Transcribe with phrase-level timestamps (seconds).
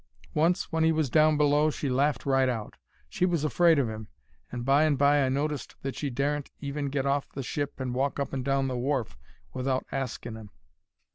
[0.33, 2.73] Once, when 'e was down below, she laughed right out.
[3.07, 4.07] She was afraid of 'im,
[4.51, 7.93] and by and by I noticed that she daren't even get off the ship and
[7.93, 9.15] walk up and down the wharf
[9.53, 10.49] without asking 'im.